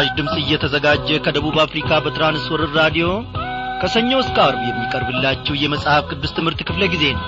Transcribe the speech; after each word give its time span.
ይህ 0.00 0.04
ምስራች 0.04 0.16
ድምፅ 0.18 0.34
እየተዘጋጀ 0.40 1.08
ከደቡብ 1.24 1.56
አፍሪካ 1.62 1.90
በትራንስወርር 2.04 2.70
ራዲዮ 2.78 3.06
ከሰኞ 3.80 4.10
እስከ 4.22 4.36
አርብ 4.44 4.60
የሚቀርብላችሁ 4.66 5.54
የመጽሐፍ 5.60 6.04
ቅዱስ 6.10 6.32
ትምህርት 6.36 6.60
ክፍለ 6.68 6.82
ጊዜ 6.92 7.04
ነው። 7.16 7.24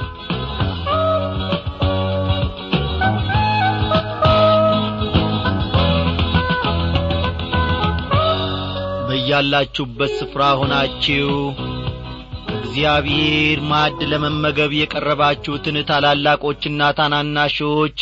በያላችሁበት 9.09 10.13
ስፍራ 10.19 10.43
ሆናችሁ 10.61 11.29
እግዚአብሔር 12.59 13.59
ማዕድ 13.71 14.01
ለመመገብ 14.11 14.73
የቀረባችሁትን 14.77 15.77
ታላላቆችና 15.91 16.91
ታናናሾች 16.99 17.99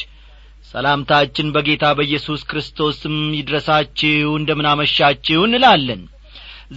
ሰላምታችን 0.74 1.52
በጌታ 1.54 1.84
በኢየሱስ 1.98 2.40
ክርስቶስም 2.50 3.16
ይድረሳችሁ 3.38 4.30
እንደምናመሻችሁ 4.40 5.40
እንላለን። 5.46 6.02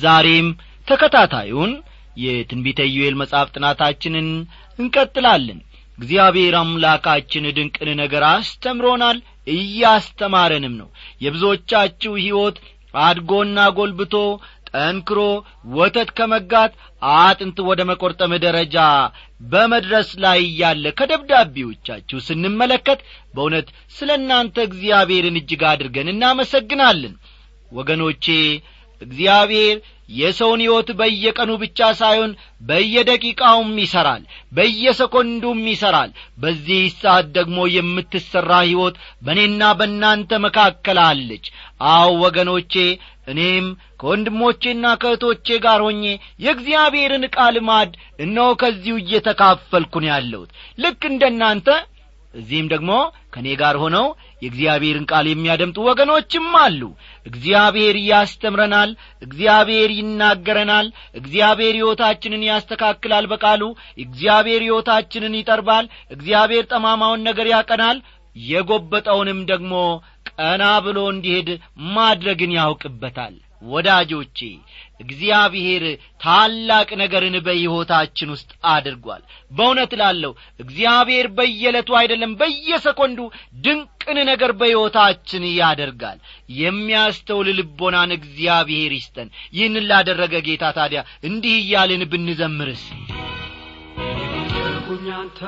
ዛሬም 0.03 0.47
ተከታታዩን 0.87 1.71
የትንቢተ 2.17 2.79
ኢዩኤል 2.89 3.15
መጽሐፍ 3.21 3.49
ጥናታችንን 3.55 4.27
እንቀጥላለን። 4.79 5.59
እግዚአብሔር 5.97 6.55
አምላካችን 6.59 7.45
ድንቅን 7.57 7.89
ነገር 8.01 8.23
አስተምሮናል 8.29 9.17
እያስተማረንም 9.55 10.73
ነው። 10.81 10.87
የብዙዎቻችሁ 11.21 12.13
ሕይወት 12.19 12.57
አድጎና 13.01 13.59
ጐልብቶ 13.75 14.15
ጠንክሮ 14.73 15.19
ወተት 15.75 16.09
ከመጋት 16.17 16.73
አጥንት 17.17 17.57
ወደ 17.69 17.81
መቈርጠም 17.89 18.33
ደረጃ 18.45 18.77
በመድረስ 19.51 20.09
ላይ 20.23 20.39
እያለ 20.45 20.85
ከደብዳቤዎቻችሁ 20.99 22.19
ስንመለከት 22.27 22.99
በእውነት 23.33 23.67
ስለ 23.95 24.09
እናንተ 24.19 24.57
እግዚአብሔርን 24.67 25.39
እጅግ 25.41 25.63
አድርገን 25.71 26.11
እናመሰግናለን። 26.13 27.15
ወገኖቼ 27.71 28.25
እግዚአብሔር 29.01 29.77
የሰውን 30.11 30.61
ሕይወት 30.63 30.89
በየቀኑ 30.99 31.51
ብቻ 31.61 31.89
ሳይሆን 31.99 32.31
በየደቂቃውም 32.69 33.71
ይሠራል 33.81 34.23
በየሰኮንዱም 34.51 35.61
ይሠራል 35.71 36.11
በዚህ 36.37 36.81
ሰዓት 36.97 37.27
ደግሞ 37.37 37.59
የምትሠራ 37.75 38.51
ሕይወት 38.65 38.95
በእኔና 39.25 39.71
በእናንተ 39.79 40.39
መካከል 40.45 40.99
አለች። 41.05 41.45
አው 41.91 42.11
ወገኖቼ 42.23 42.73
እኔም 43.27 43.65
ከወንድሞቼና 44.01 44.85
ከእህቶቼ 45.01 45.57
ጋር 45.65 45.79
ሆኜ 45.85 46.03
የእግዚአብሔርን 46.45 47.25
ቃል 47.35 47.57
ማድ 47.67 47.91
እነሆ 48.19 48.47
ከዚሁ 48.61 48.95
እየተካፈልኩን 49.01 50.05
ያለሁት። 50.09 50.49
ልክ 50.77 51.01
እንደ 51.09 51.23
እናንተ 51.33 51.67
እዚህም 52.33 52.67
ደግሞ 52.71 52.91
ከእኔ 53.33 53.47
ጋር 53.59 53.75
ሆነው 53.81 54.05
የእግዚአብሔርን 54.41 55.05
ቃል 55.11 55.25
የሚያደምጡ 55.29 55.77
ወገኖችም 55.87 56.47
አሉ። 56.61 56.81
እግዚአብሔር 57.25 57.95
ያስተምረናል 58.07 58.91
እግዚአብሔር 59.21 59.91
ይናገረናል 59.97 60.87
እግዚአብሔር 61.19 61.75
ሕይወታችንን 61.79 62.47
ያስተካክላል 62.49 63.27
በቃሉ 63.31 63.63
እግዚአብሔር 64.05 64.63
ሕይወታችንን 64.67 65.37
ይጠርባል 65.39 65.85
እግዚአብሔር 66.11 66.65
ጠማማውን 66.71 67.25
ነገር 67.29 67.49
ያቀናል። 67.53 67.99
የጐበጠውንም 68.35 69.39
ደግሞ 69.49 69.73
ቀና 70.31 70.63
ብሎ 70.83 70.99
እንዲሄድ 71.13 71.49
ማድረግን 71.95 72.51
ያውቅበታል 72.57 73.33
ወዳጆቼ 73.69 74.39
እግዚአብሔር 75.01 75.83
ታላቅ 76.23 76.89
ነገርን 77.01 77.35
በሕይወታችን 77.45 78.31
ውስጥ 78.33 78.51
አድርጓል። 78.71 79.21
በእውነት 79.51 79.91
ላለሁ 80.01 80.31
እግዚአብሔር 80.59 81.27
በየዕለቱ 81.37 81.89
አይደለም 81.99 82.33
በየሰኮንዱ 82.41 83.19
ድንቅን 83.65 84.19
ነገር 84.31 84.53
በሕይወታችን 84.59 85.45
ያደርጋል። 85.53 86.19
የሚያስተውል 86.61 87.49
ልቦናን 87.59 88.13
እግዚአብሔር 88.17 88.93
ይስጠን። 88.97 89.29
ይህንን 89.53 89.87
ላደረገ 89.89 90.35
ጌታ 90.47 90.73
ታዲያ 90.77 91.01
እንዲህ 91.23 91.55
እያልን 91.61 92.03
ብንዘምርስ? 92.11 92.85
ያንተ 95.07 95.39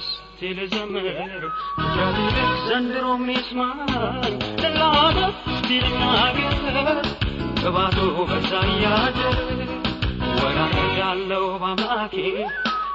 መስቴ 0.00 0.50
ልዘምር 0.56 1.06
እግዚአብሔር 1.78 2.36
ዘንድሮም 2.68 3.24
ይስማኝ 3.32 3.80
ልናገር 4.62 5.18
እስቲ 5.50 5.68
ልናገር 5.84 6.98
ቅባቱ 7.62 7.98
በዛ 8.30 8.52
እያደር 8.68 9.36
ወራረዳለው 10.38 11.44
በአምላኬ 11.62 12.14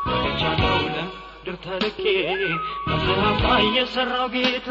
ወጥቻለው 0.09 0.73
ለምድር 0.87 1.57
ተልኬ 1.65 2.01
ላይ 3.43 3.65
የሠራው 3.77 4.25
ጌታ 4.35 4.69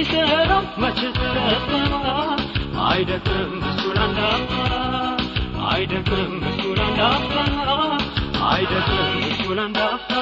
ይሠራው 0.00 0.66
መች 0.84 1.00
ተረታ 1.18 1.70
አይደክም 2.88 3.54
እሱ 3.70 3.84
ላንዳፍታ 3.98 4.58
አይደክም 5.70 6.34
እሱ 6.50 6.64
ላንዳፍታ 6.80 7.38
አይደክም 8.50 9.18
እሱ 9.30 9.44
ላንዳፍታ 9.58 10.14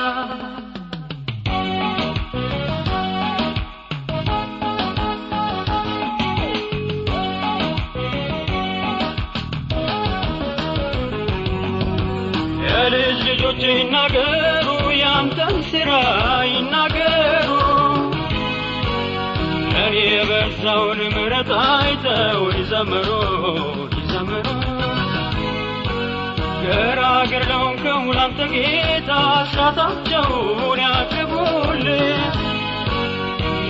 ልጆች 13.60 13.72
ይናገሩ 13.72 14.66
ያንተን 15.00 15.56
ሥራ 15.70 15.90
ይናገሩ። 16.50 17.48
እኔ 19.80 19.94
የበዛውን 20.08 21.00
ምሕረት 21.06 21.50
አይተው 21.62 22.42
ይዘምሩ 22.56 23.08
ይዘምሩ። 23.96 24.46
ገራገር 26.62 27.44
ለሆንከው 27.50 28.06
ላንተ 28.16 28.40
ጌታ 28.54 29.10
ስራታቸውን 29.52 30.80
ያቅርቡልህ 30.84 32.34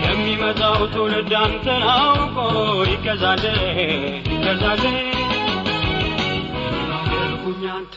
የሚመጣው 0.04 0.81
ትውልድ 0.94 1.32
አንተን 1.43 1.84
አውቆ 1.94 2.37
ይገዛል 2.93 3.44
ይገዛል 4.28 4.84
ያልኩኝ 7.12 7.65
አንተ 7.71 7.97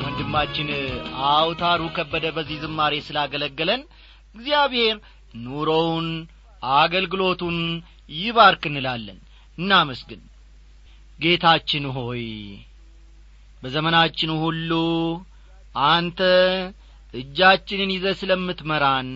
ወንድማችን 0.00 0.68
አውታሩ 1.30 1.82
ከበደ 1.96 2.26
በዚህ 2.36 2.58
ዝማሬ 2.62 2.94
ስላገለገለን 3.06 3.82
እግዚአብሔር 4.34 4.96
ኑሮውን 5.34 6.08
አገልግሎቱን 6.62 7.58
ይባርክ 8.14 8.62
እንላለን። 8.70 9.18
እናመስግን። 9.58 10.22
ጌታችን 11.18 11.84
ሆይ 11.96 12.24
በዘመናችን 13.62 14.30
ሁሉ 14.42 14.72
አንተ 15.88 16.20
እጃችንን 17.14 17.90
ይዘ 17.94 18.06
ስለምትመራን 18.20 19.08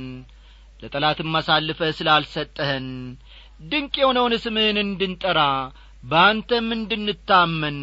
ለጠላትም 0.83 1.37
አሳልፈ 1.39 1.81
ስላልሰጠህን 1.99 2.87
ድንቅ 3.63 3.95
የሆነውን 4.01 4.35
ስምህን 4.45 4.79
እንድንጠራ 4.83 5.41
በአንተም 6.05 6.69
እንድንታመን 6.77 7.77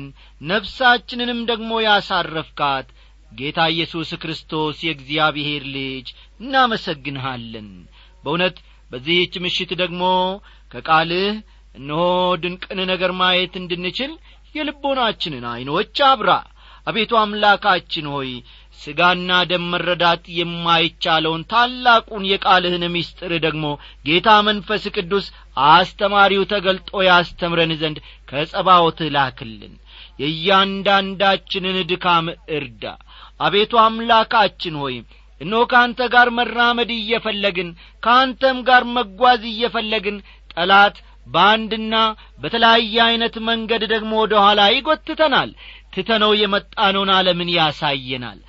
ነፍሳችንንም 0.43 1.39
ደግሞ 1.51 1.71
ያሳረፍካት 1.85 2.87
ጌታ 3.31 3.59
ኢየሱስ 3.73 4.09
ክርስቶስ 4.21 4.77
የእግዚአብሔር 4.85 5.63
ልጅ 5.75 6.07
እናመሰግንሃለን። 6.41 7.69
በእውነት 8.23 8.57
በዚህች 8.91 9.33
ምሽት 9.43 9.71
ደግሞ 9.81 10.03
ከቃልህ 10.71 11.27
እነሆ 11.75 12.01
ድንቅን 12.43 12.79
ነገር 12.91 13.11
ማየት 13.19 13.53
እንድንችል 13.59 14.11
የልቦናችንን 14.55 15.45
ዐይኖች 15.51 15.97
አብራ። 16.07 16.31
አቤቱ 16.87 17.11
አምላካችን 17.21 18.05
ሆይ 18.13 18.29
ሥጋና 18.79 19.29
ደም 19.49 19.63
መረዳት 19.71 20.23
የማይቻለውን 20.35 21.41
ታላቁን 21.51 22.23
የቃልህን 22.29 22.85
ምስጢር 22.93 23.33
ደግሞ 23.45 23.65
ጌታ 24.05 24.29
መንፈስ 24.47 24.83
ቅዱስ 24.95 25.25
አስተማሪው 25.71 26.43
ተገልጦ 26.51 26.91
ያስተምረን 27.07 27.73
ዘንድ 27.81 27.97
ከጸባዖትህ 28.29 29.09
ላክልን። 29.15 29.73
የእያንዳንዳችንን 30.23 31.77
ድካም 31.89 32.25
እርዳ። 32.55 32.83
አቤቱ 33.39 33.73
አምላካችን 33.83 34.75
ሆይ 34.81 34.95
እነሆ 35.41 35.61
ከአንተ 35.71 35.99
ጋር 36.13 36.27
መራመድ 36.37 36.89
እየፈለግን 36.95 37.69
ከአንተም 38.03 38.57
ጋር 38.69 38.83
መጓዝ 38.95 39.43
እየፈለግን 39.51 40.17
ጠላት 40.53 40.95
በአንድና 41.27 41.95
በተለያየ 42.41 42.95
ዐይነት 43.05 43.35
መንገድ 43.49 43.83
ደግሞ 43.91 44.11
ወደ 44.23 44.33
ኋላ 44.43 44.61
ይጐትተናል። 44.73 45.49
ትተነው 45.93 46.31
የመጣነውን 46.39 47.11
ዓለምን 47.15 47.49
ያሳየናል 47.55 48.39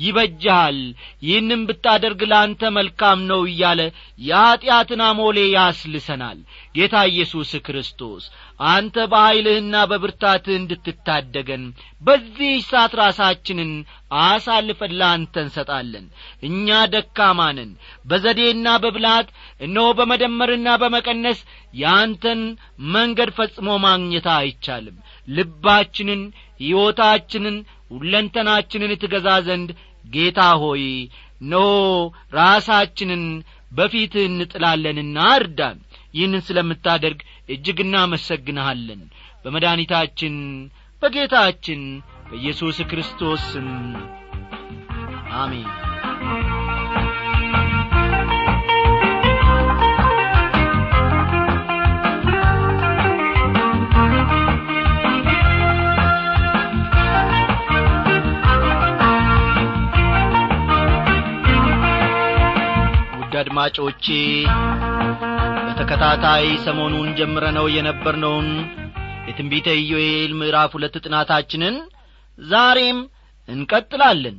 ይበጅሃል። 0.00 0.78
ይህንም 1.22 1.62
ብታደርግ 1.68 2.20
ለአንተ 2.30 2.70
መልካም 2.76 3.18
ነው 3.30 3.40
እያለ 3.48 3.80
የኀጢአትን 4.22 5.02
አሞሌ 5.06 5.38
ያስልሰናል። 5.52 6.38
ጌታ 6.76 6.94
ኢየሱስ 7.10 7.52
ክርስቶስ 7.66 8.24
አንተ 8.70 8.96
በኀይልህና 9.12 9.74
በብርታትህ 9.90 10.54
እንድትታደገን 10.58 11.62
በዚህ 12.02 12.52
ሰዓት 12.66 12.92
ራሳችንን 13.00 13.70
አሳልፈን 14.22 14.92
ለአንተ 15.00 15.34
እንሰጣለን። 15.44 16.06
እኛ 16.48 16.68
ደካማንን 16.94 17.70
በዘዴና 18.06 18.68
በብላት 18.82 19.28
እነሆ 19.60 19.88
በመደመርና 19.98 20.68
በመቀነስ 20.82 21.40
የአንተን 21.74 22.40
መንገድ 22.94 23.30
ፈጽሞ 23.36 23.68
ማግኘት 23.84 24.26
አይቻልም። 24.36 24.96
ልባችንን 25.28 26.22
ሕይወታችንን 26.60 27.56
ሁለንተናችንን 27.94 28.92
ትገዛ 29.02 29.28
ዘንድ 29.46 29.70
ጌታ 30.04 30.40
ሆይ 30.62 30.84
ኖ 31.50 31.56
ራሳችንን 32.34 33.24
በፊትህ 33.72 34.24
እንጥላለንና 34.30 35.18
እርዳን። 35.36 35.78
ይህንን 36.14 36.42
ስለምታደርግ 36.46 37.20
እጅግ 37.48 37.78
እናመሰግንሃለን። 37.84 39.02
በመድኒታችን 39.44 40.36
በጌታችን 41.02 41.82
በኢየሱስ 42.30 42.78
ክርስቶስ 42.90 43.44
ስም 43.52 43.68
አሜን 45.36 45.68
አድማጮቼ 63.40 64.04
በተከታታይ 65.66 66.46
ሰሞኑን 66.64 67.08
ጀምረነው 67.18 67.66
የነበርነውን 67.74 68.48
የትንቢተ 69.28 69.68
ኢዮኤል 69.82 70.32
ምዕራፍ 70.40 70.70
ሁለት 70.76 70.94
ጥናታችንን 71.04 71.76
ዛሬም 72.38 72.98
እንቀጥላለን። 73.48 74.36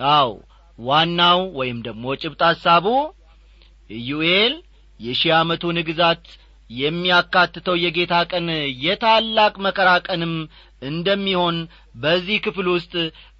አው 0.00 0.30
ዋናው 0.78 1.40
ወይም 1.58 1.78
ደግሞ 1.86 2.14
ጭብጥ 2.22 2.40
ሐሳቡ 2.48 2.86
ኢዩኤል 3.90 4.54
የሺህ 5.00 5.32
ዓመቱን 5.38 5.78
ግዛት 5.88 6.24
የሚያካትተው 6.70 7.76
የጌታ 7.82 8.14
ቀን 8.30 8.46
የታላቅ 8.84 9.54
መከራ 9.66 9.90
ቀንም 10.06 10.34
እንደሚሆን 10.82 11.56
በዚህ 12.02 12.38
ክፍል 12.46 12.68
ውስጥ 12.74 12.94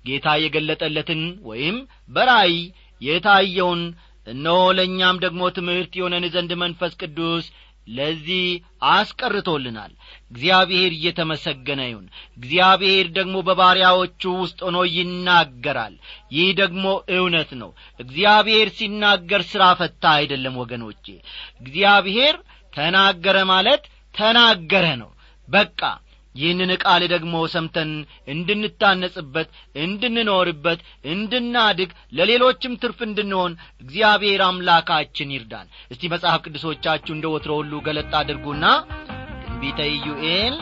ጌታ 0.04 0.28
የገለጠለትን 0.42 1.20
ወይም 1.50 1.76
በራእይ 2.10 2.56
የታየውን 3.00 3.82
እነሆ 4.26 4.58
ለእኛም 4.76 5.16
ደግሞ 5.22 5.42
ትምህርት 5.56 5.92
የሆነን 5.96 6.26
ዘንድ 6.34 6.52
መንፈስ 6.62 6.92
ቅዱስ 7.00 7.46
ለዚህ 7.88 8.44
አስቀርቶልናል። 8.92 9.92
እግዚአብሔር 10.30 10.90
እየተመሰገነ 10.94 11.80
ይሁን። 11.88 12.04
እግዚአብሔር 12.36 13.06
ደግሞ 13.16 13.34
በባሪያዎቹ 13.48 14.22
ውስጥ 14.42 14.58
ሆኖ 14.66 14.78
ይናገራል። 14.96 15.94
ይህ 16.32 16.50
ደግሞ 16.60 16.84
እውነት 17.16 17.50
ነው። 17.62 17.70
እግዚአብሔር 18.00 18.68
ሲናገር 18.76 19.44
ሥራ 19.50 19.64
ፈታ 19.80 20.04
አይደለም 20.18 20.56
ወገኖቼ። 20.62 21.06
እግዚአብሔር 21.62 22.36
ተናገረ 22.72 23.38
ማለት 23.50 23.82
ተናገረ 24.14 24.86
ነው። 25.02 25.10
በቃ 25.48 25.80
ይህንን 26.34 26.70
ቃል 26.82 27.02
ደግሞ 27.12 27.34
ሰምተን 27.52 27.90
እንድንታነጽበት 28.32 29.48
እንድንኖርበት 29.84 30.80
እንድናድግ 31.12 31.90
ለሌሎችም 32.18 32.78
ትርፍ 32.82 33.00
እንድንሆን 33.06 33.52
እግዚአብሔር 33.82 34.42
አምላካችን 34.46 35.34
ይርዳን። 35.34 35.66
እስቲ 35.92 36.10
መጽሐፍ 36.12 36.40
ቅዱሶቻችሁ 36.44 37.14
እንደ 37.14 37.28
ወትሮ 37.34 37.52
ሁሉ 37.60 37.82
ገለጥ 37.86 38.10
አድርጉና 38.20 38.64
ትንቢተ 39.44 39.80
ኢዩኤል 39.94 40.56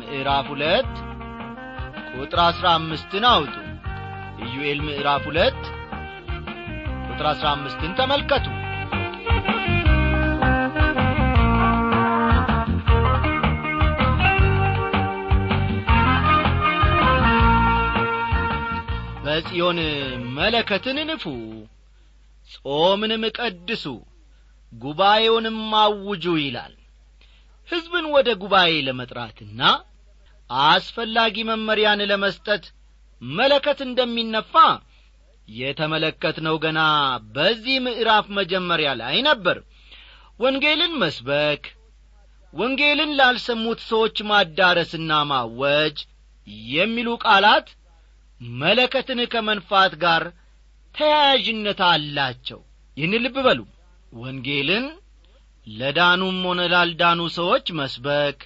ምዕራፍ 0.00 0.46
ሁለት 0.52 0.92
ቁጥር 2.14 2.40
አሥራ 2.44 2.66
አምስትን 2.78 3.24
አውጡ። 3.30 3.54
ኢዩኤል 4.44 4.80
ምዕራፍ 4.86 5.24
ሁለት 5.28 5.60
ቁጥር 7.08 7.26
አሥራ 7.30 7.46
አምስትን 7.54 7.92
ተመልከቱ 7.98 8.46
በጽዮን 19.28 19.78
መለከትን 20.36 20.98
ንፉ 21.08 21.24
ጾምንም 22.50 23.22
ቀድሱ 23.38 23.84
ጉባኤውንም 24.72 25.58
አውጁ 25.80 26.24
ይላል። 26.40 26.74
ሕዝብን 27.68 28.06
ወደ 28.14 28.28
ጉባኤ 28.42 28.72
ለመጥራትና 28.86 29.60
አስፈላጊ 30.68 31.36
መመሪያን 31.50 32.02
ለመስጠት 32.10 32.64
መለከት 33.22 33.80
እንደሚነፋ 33.86 34.54
የተመለከትነው 35.48 36.56
ገና 36.64 36.80
በዚህ 37.34 37.76
ምዕራፍ 37.86 38.26
መጀመሪያ 38.38 38.90
ላይ 39.02 39.16
ነበር። 39.28 39.58
ወንጌልን 40.40 40.94
መስበክ 41.02 41.64
ወንጌልን 42.54 43.12
ላልሰሙት 43.18 43.82
ሰዎች 43.90 44.16
ማዳረስና 44.30 45.12
ማወጅ 45.30 45.98
የሚሉ 46.72 47.08
ቃላት 47.24 47.68
መለከትን 48.40 49.20
ከመንፋት 49.32 49.92
ጋር 50.02 50.22
ተያያዥነት 50.94 51.80
አላቸው። 51.88 52.60
ይህን 52.96 53.14
ልብ 53.24 53.36
በሉ። 53.46 53.60
ወንጌልን 54.12 54.86
ለዳኑም 55.66 56.38
ሆነ 56.48 56.60
ላልዳኑ 56.72 57.20
ሰዎች 57.36 57.66
መስበክ 57.78 58.38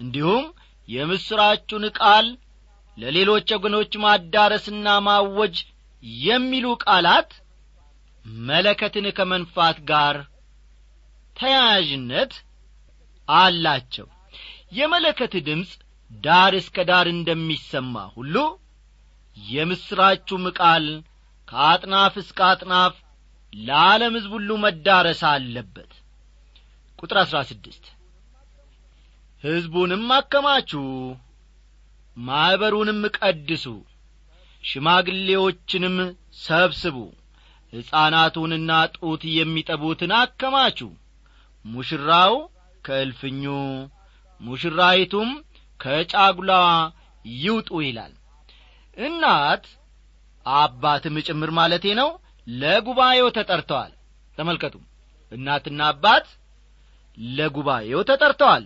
እንዲሁም 0.00 0.44
የምሥራቹን 0.88 1.84
ቃል 1.98 2.26
ለሌሎች 2.96 3.48
ወገኖች 3.56 3.92
ማዳረስና 4.04 4.86
ማወጅ 5.06 5.56
የሚሉ 6.22 6.66
ቃላት 6.84 7.30
መለከትን 8.46 9.06
ከመንፋት 9.18 9.78
ጋር 9.90 10.16
ተያያዥነት 11.36 12.32
አላቸው። 13.28 14.06
የመለከት 14.72 15.32
ድምፅ 15.46 15.70
ዳር 16.10 16.52
እስከ 16.60 16.84
ዳር 16.90 17.06
እንደሚሰማ 17.12 17.94
ሁሉ 18.16 18.34
የምሥራቹም 19.36 20.44
ቃል 20.58 20.86
ከአጥናፍ 21.48 22.14
እስከ 22.22 22.38
አጥናፍ 22.48 22.94
ለዓለም 23.52 24.14
ሕዝብ 24.16 24.32
ሁሉ 24.36 24.50
መዳረስ 24.62 25.20
አለበት። 25.30 25.90
ቁጥር 26.98 27.16
አሥራ 27.22 27.38
ስድስት 27.50 27.84
ሕዝቡንም 29.44 30.04
አከማቹ 30.16 30.72
ማኅበሩንም 32.16 33.00
ቀድሱ 33.16 33.64
ሽማግሌዎችንም 34.64 35.96
ሰብስቡ 36.42 36.96
ሕፃናቱንና 37.72 38.70
ጡት 38.96 39.22
የሚጠቡትን 39.36 40.12
አከማቹ። 40.18 40.78
ሙሽራው 41.64 42.34
ከእልፍኙ 42.84 43.42
ሙሽራይቱም 44.40 45.30
ከጫጉላዋ 45.80 46.66
ይውጡ 47.36 47.70
ይላል 47.86 48.12
እናት 48.96 49.64
አባትም 50.46 51.16
ጭምር 51.26 51.50
ማለቴ 51.58 51.86
ነው 52.00 52.08
ለጉባኤው 52.46 53.28
ተጠርተዋል። 53.36 53.92
ተመልከቱ 54.38 54.74
እናትና 55.32 55.80
አባት 55.92 56.26
ለጉባኤው 57.36 58.00
ተጠርተዋል። 58.10 58.64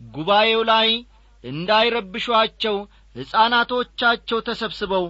ጉባኤው 0.00 0.62
ላይ 0.70 0.88
እንዳይረብሿቸው 1.44 2.76
ሕፃናቶቻቸው 3.16 4.38
ተሰብስበው 4.48 5.04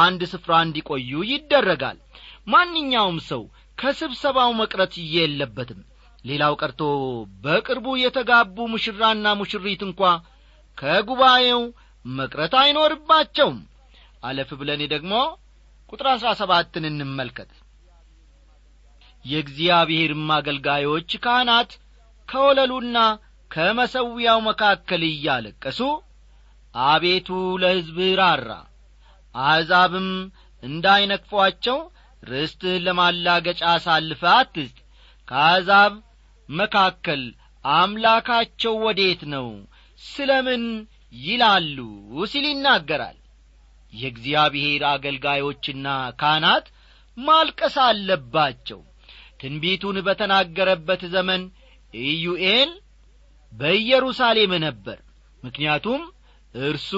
አንድ 0.00 0.20
ስፍራ 0.32 0.52
እንዲቆዩ 0.64 1.10
ይደረጋል። 1.30 1.98
ማንኛውም 2.46 3.18
ሰው 3.30 3.42
ከስብሰባው 3.78 4.50
መቅረት 4.60 4.94
የለበትም። 5.14 5.80
ሌላው 6.24 6.54
ቀርቶ 6.60 6.80
በቅርቡ 7.44 7.88
የተጋቡ 8.02 8.56
ሙሽራና 8.72 9.26
ሙሽሪት 9.40 9.82
እንኳ 9.88 10.00
ከጉባኤው 10.78 11.62
መቅረት 12.04 12.54
አይኖርባቸውም 12.60 13.58
አለፍ 14.22 14.50
ብለን 14.60 14.82
ደግሞ 14.92 15.12
ቁጥር 15.92 16.06
አሥራ 16.12 16.28
ሰባትን 16.40 16.84
እንመልከት። 16.88 17.50
የእግዚአብሔርም 19.24 20.26
አገልጋዮች 20.36 21.10
ካህናት 21.24 21.70
ከወለሉና 22.28 22.98
ከመሰዊያው 23.50 24.38
መካከል 24.48 25.02
እያለቀሱ 25.08 25.80
አቤቱ 26.74 27.28
ለሕዝብህ 27.62 28.10
ራራ 28.20 28.50
አሕዛብም 29.34 30.08
እንዳይነቅፏቸው 30.62 31.78
ርስትህን 32.22 32.84
ለማላገጫ 32.86 33.62
አሳልፈ 33.72 34.22
አትስጥ። 34.34 34.76
ከአሕዛብ 35.28 35.92
መካከል 36.48 37.22
አምላካቸው 37.64 38.74
ወዴት 38.84 39.22
ነው? 39.32 39.48
ስለ 40.02 40.30
ምን 40.46 40.62
ይላሉ? 41.22 41.78
ሲል 42.30 42.46
ይናገራል 42.50 43.17
የእግዚአብሔር 43.92 44.82
አገልጋዮችና 44.90 45.86
ካህናት 46.20 46.66
ማልቀስ 47.16 47.76
አለባቸው። 47.86 48.80
ትንቢቱን 49.40 49.96
በተናገረበት 50.06 51.02
ዘመን 51.14 51.42
ኢዩኤል 51.94 52.70
በኢየሩሳሌም 53.52 54.52
ነበር። 54.64 54.98
ምክንያቱም 55.42 56.02
እርሱ 56.54 56.92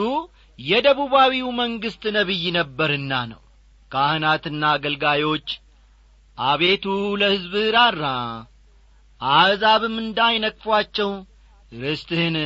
የደቡባዊው 0.58 1.48
መንግሥት 1.60 2.04
ነቢይ 2.16 2.44
ነበርና 2.56 3.12
ነው። 3.32 3.40
ካህናትና 3.90 4.62
አገልጋዮች 4.74 5.48
አቤቱ 6.38 6.84
ለሕዝብህ 7.20 7.66
ራራ 7.76 8.04
አሕዛብም 9.20 9.96
እንዳይነቅፏቸው 10.02 11.10
ርስትህን 11.80 12.36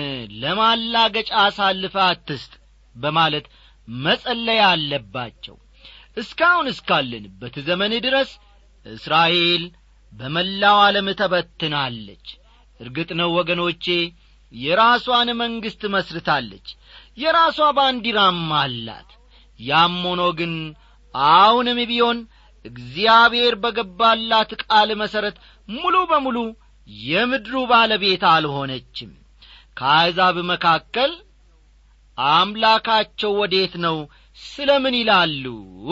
ለማላገጫ 0.42 1.30
አሳልፈ 1.42 1.94
አትስጥ 2.06 2.52
በማለት 2.96 3.46
መጸለይ 3.88 4.60
አለባቸው። 4.66 5.56
እስካሁን 6.16 6.66
እስካለንበት 6.72 7.54
ዘመን 7.68 7.92
ድረስ 8.04 8.30
እስራኤል 8.86 9.62
በመላው 10.12 10.76
ዓለም 10.84 11.08
ተበትናለች። 11.20 12.26
እርግጥ 12.80 13.10
ነው 13.20 13.28
ወገኖቼ 13.38 13.84
የራሷን 14.52 15.28
መንግሥት 15.40 15.82
መስርታለች። 15.94 16.66
የራሷ 17.18 17.58
ባንዲራም 17.76 18.40
አላት። 18.60 19.10
ያም 19.60 19.96
ሆኖ 20.04 20.22
ግን 20.38 20.52
አሁንም 21.14 21.78
ቢሆን 21.90 22.18
እግዚአብሔር 22.64 23.54
በገባላት 23.62 24.50
ቃል 24.62 24.90
መሠረት 25.02 25.36
ሙሉ 25.68 25.96
በሙሉ 26.10 26.38
የምድሩ 27.06 27.54
ባለቤት 27.70 28.22
አልሆነችም። 28.32 29.10
ከአሕዛብ 29.76 30.36
መካከል 30.50 31.12
አምላካቸው 32.18 33.32
ወዴት 33.40 33.74
ነው? 33.84 33.96
ስለ 34.38 34.70
ምን 34.82 34.94
ይላሉ? 35.00 35.44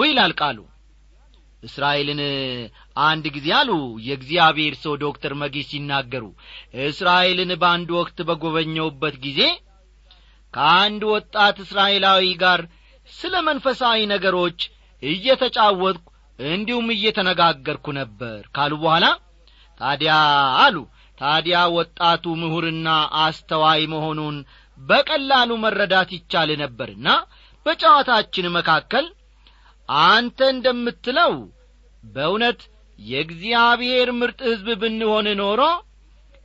ይላል 0.03 0.33
ቃሉ። 0.41 0.59
እስራኤልን 1.63 2.21
አንድ 3.03 3.25
ጊዜ 3.35 3.49
አሉ 3.59 3.71
የእግዚአብሔር 4.07 4.75
ሰው 4.83 4.95
ዶክተር 5.03 5.33
መጊ 5.43 5.57
ሲናገሩ። 5.69 6.25
እስራኤልን 6.87 7.51
በአንድ 7.61 7.91
ወቅት 7.99 8.19
በጐበኘውበት 8.29 9.17
ጊዜ 9.27 9.41
ከአንድ 10.55 11.03
ወጣት 11.13 11.59
እስራኤላዊ 11.65 12.25
ጋር 12.43 12.63
ስለ 13.11 13.35
መንፈሳዊ 13.47 14.01
ነገሮች 14.13 14.59
እየተጫወትኩ 15.03 16.09
እንዲሁም 16.39 16.89
እየተነጋገርኩ 16.95 17.87
ነበር 17.99 18.41
ካሉ 18.57 18.73
በኋላ 18.83 19.07
ታዲያ 19.81 20.13
አሉ 20.65 20.77
ታዲያ 21.19 21.59
ወጣቱ 21.77 22.25
ምሁርና 22.41 22.89
አስተዋይ 23.23 23.83
መሆኑን 23.93 24.37
በቀላሉ 24.83 25.51
መረዳት 25.65 26.11
ይቻል 26.17 26.51
ነበርና 26.63 27.09
በጨዋታችን 27.67 28.47
መካከል 28.57 29.07
አንተ 30.09 30.39
እንደምትለው 30.55 31.35
በእውነት 32.05 32.61
የእግዚአብሔር 32.99 34.09
ምርጥ 34.19 34.41
ሕዝብ 34.49 34.69
ብንሆን 34.83 35.27
ኖሮ 35.41 35.61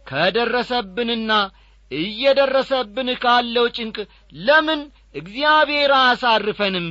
ከደረሰብንና 0.07 1.31
እየደረሰብን 1.91 3.09
ካለው 3.21 3.65
ጭንቅ 3.75 3.97
ለምን 4.39 4.81
እግዚአብሔር 5.15 5.91
አያሳርፈንም 5.97 6.87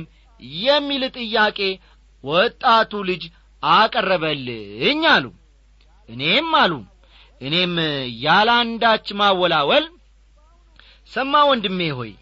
የሚል 0.61 1.03
ጥያቄ 1.17 1.59
ወጣቱ 2.23 2.91
ልጅ 3.09 3.23
አቀረበልኝ 3.63 5.01
አሉ። 5.13 5.25
እኔም 6.09 6.49
አሉ። 6.61 6.73
እኔም 7.41 7.73
ያላንዳች 8.23 9.07
ማወላወል 9.19 9.85
ሰማ 11.13 11.33
ወንድሜ 11.49 11.79
ሆይ 11.97 12.13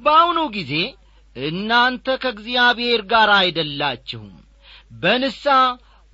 በአሁኑ 0.00 0.38
ጊዜ 0.56 0.72
እናንተ 1.36 2.06
ከእግዚአብሔር 2.22 3.00
ጋር 3.12 3.30
አይደላችሁም። 3.38 4.34
በንሳ 4.94 5.44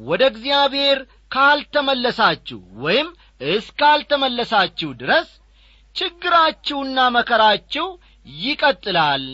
ወደ 0.00 0.22
እግዚአብሔር 0.32 0.98
ካልተመለሳችሁ 1.30 2.60
ወይም 2.84 3.08
እስካልተመለሳችሁ 3.50 4.90
ድረስ 5.00 5.28
ችግራችሁና 5.96 6.98
መከራችሁ 7.16 7.86
ይቀጥላል። 8.26 9.24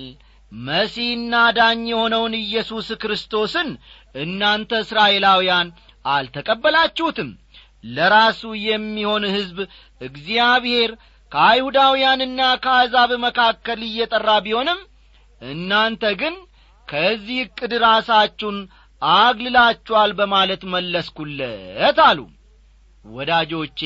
መሲህና 0.53 1.35
ዳኝ 1.57 1.83
የሆነውን 1.89 2.35
ኢየሱስ 2.39 2.89
ክርስቶስን 3.03 3.69
እናንተ 4.15 4.71
እስራኤላውያን 4.85 5.69
አልተቀበላችሁትም። 6.05 7.31
ለራሱ 7.91 8.41
የሚሆን 8.65 9.25
ሕዝብ 9.35 9.59
እግዚአብሔር 10.01 10.93
ከአይሁዳውያንና 11.33 12.41
ከአሕዛብ 12.65 13.11
መካከል 13.25 13.81
እየጠራ 13.89 14.29
ቢሆንም 14.45 14.81
እናንተ 15.43 16.03
ግን 16.21 16.35
ከዚህ 16.89 17.39
ዕቅድ 17.45 17.73
ራሳችሁን 17.85 18.59
አግልላችኋል 19.03 20.11
በማለት 20.21 20.63
መለስኩለት 20.73 21.99
አሉ። 22.07 22.19
ወዳጆቼ 23.05 23.81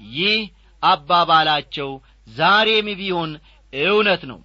ይህ 0.00 0.38
አባባላቸው 0.82 1.90
ዛሬም 2.30 2.88
ቢሆን 3.00 3.30
እውነት 3.72 4.22
ነው። 4.30 4.40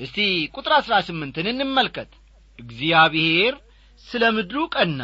እስቲ 0.00 0.18
ቁጥር 0.54 0.72
አሥራ 0.76 0.94
ስምንትን 1.06 1.46
እንመልከት። 1.52 2.10
እግዚአብሔር 2.58 3.54
ስለ 4.04 4.24
ምድሩ 4.36 4.58
ቀና 4.74 5.00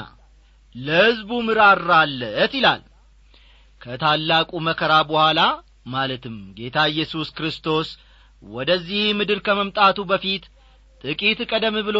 ለሕዝቡ 0.75 1.31
ምራራለት 1.47 2.53
ይላል። 2.59 2.83
ከታላቁ 3.81 4.50
መከራ 4.69 4.93
በኋላ 5.09 5.41
ማለትም 5.87 6.37
ጌታ 6.59 6.79
ኢየሱስ 6.93 7.29
ክርስቶስ 7.37 7.88
ወደዚህ 8.43 9.03
ምድር 9.19 9.38
ከመምጣቱ 9.47 9.99
በፊት 10.11 10.45
ጥቂት 11.05 11.41
ቀደም 11.50 11.76
ብሎ 11.88 11.99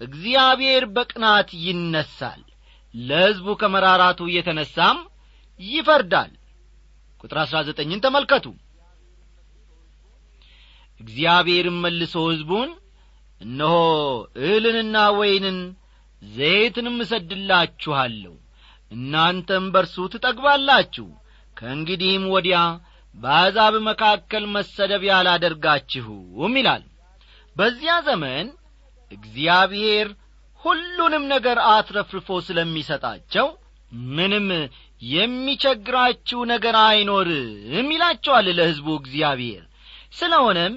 እግዚአብሔር 0.00 0.84
በቅናት 0.96 1.50
ይነሳል 1.66 2.42
ለሕዝቡ 2.94 3.48
ከመራራቱ 3.60 4.20
የተነሳም 4.34 4.98
ይፈርዳል። 5.60 6.32
ቁጥር 7.20 7.38
አሥራ 7.42 7.58
ዘጠኝን 7.68 8.02
ተመልከቱ። 8.04 8.46
እግዚአብሔርም 11.00 11.78
መልሶ 11.84 12.14
ሕዝቡን 12.28 12.70
እነሆ 13.40 13.74
እህልንና 14.40 14.96
ወይንን 15.18 15.58
ዘይትንም 16.22 16.96
እሰድላችኋለሁ 17.04 18.34
እናንተም 18.92 19.64
በርሱ 19.74 19.96
ትጠግባላችሁ። 20.12 21.06
ከእንግዲህም 21.56 22.24
ወዲያ 22.34 22.58
በአሕዛብ 23.16 23.74
መካከል 23.86 24.44
መሰደቢያ 24.54 25.12
አላደርጋችሁም 25.20 26.54
ይላል። 26.60 26.82
በዚያ 27.56 27.92
ዘመን 28.08 28.46
እግዚአብሔር 29.10 30.08
ሁሉንም 30.60 31.24
ነገር 31.32 31.58
አትረፍርፎ 31.68 32.28
ስለሚሰጣቸው 32.46 33.46
ምንም 34.10 34.46
የሚቸግራችሁ 35.10 36.40
ነገር 36.52 36.76
አይኖርም 36.82 37.88
ይላቸዋል 37.94 38.46
ለሕዝቡ 38.58 38.88
እግዚአብሔር። 39.00 39.62
ስለሆነም 40.18 40.74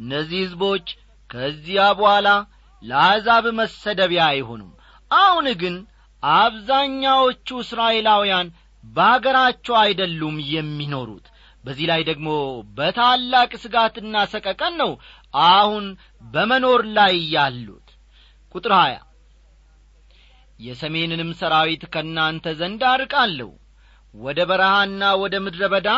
እነዚህ 0.00 0.38
ሕዝቦች 0.44 0.86
ከዚያ 1.30 1.82
በኋላ 1.98 2.28
ለአሕዛብ 2.82 3.44
መሰደቢያ 3.58 4.22
አይሆኑም። 4.32 4.70
አሁን 5.10 5.46
ግን 5.62 5.74
አብዛኛዎቹ 6.22 7.48
እስራኤላውያን 7.62 8.48
በአገራቸው 8.84 9.74
አይደሉም 9.82 10.36
የሚኖሩት 10.52 11.26
በዚህ 11.64 11.86
ላይ 11.90 12.02
ደግሞ 12.08 12.28
በታላቅ 12.76 13.50
ስጋትና 13.62 14.22
ሰቀቀን 14.32 14.74
ነው 14.80 14.92
አሁን 15.34 15.86
በመኖር 16.24 16.82
ላይ 16.96 17.16
ያሉት። 17.34 17.88
ቁጥር 18.54 18.72
ሀያ 18.78 18.96
የሰሜንንም 20.58 21.30
ሰራዊት 21.40 21.82
ከእናንተ 21.92 22.46
ዘንድ 22.60 22.82
አርቃለሁ። 22.88 23.50
ወደ 24.14 24.40
በረሃና 24.50 25.02
ወደ 25.22 25.34
ምድረ 25.44 25.64
በዳ 25.72 25.88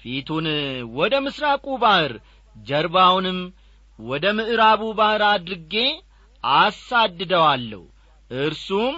ፊቱን 0.00 0.46
ወደ 0.96 1.14
ምሥራቁ 1.24 1.66
ባሕር 1.82 2.12
ጀርባውንም 2.56 3.38
ወደ 3.98 4.24
ምዕራቡ 4.38 4.82
ባሕር 4.98 5.22
አድርጌ 5.30 5.74
አሳድደዋለሁ። 6.44 7.82
እርሱም 8.38 8.96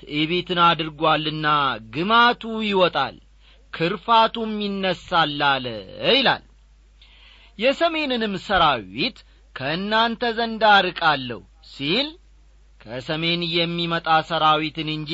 ትዕቢትን 0.00 0.60
አድርጓልና 0.66 1.46
ግማቱ 1.94 2.42
ይወጣል 2.68 3.16
ክርፋቱም 3.72 4.52
ይነሳል 4.64 5.40
አለ 5.48 5.66
ይላል። 6.10 6.44
የሰሜንንም 7.58 8.34
ሰራዊት 8.46 9.18
ከእናንተ 9.54 10.22
ዘንድ 10.36 10.62
አርቃለሁ 10.72 11.40
ሲል 11.72 12.08
ከሰሜን 12.80 13.40
የሚመጣ 13.54 14.08
ሰራዊትን 14.28 14.88
እንጂ 14.94 15.12